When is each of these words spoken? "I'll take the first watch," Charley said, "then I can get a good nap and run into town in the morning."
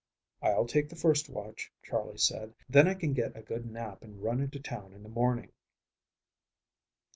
"I'll 0.41 0.65
take 0.65 0.89
the 0.89 0.95
first 0.95 1.29
watch," 1.29 1.71
Charley 1.83 2.17
said, 2.17 2.55
"then 2.67 2.87
I 2.87 2.95
can 2.95 3.13
get 3.13 3.37
a 3.37 3.43
good 3.43 3.67
nap 3.69 4.01
and 4.01 4.23
run 4.23 4.41
into 4.41 4.59
town 4.59 4.93
in 4.93 5.03
the 5.03 5.09
morning." 5.09 5.51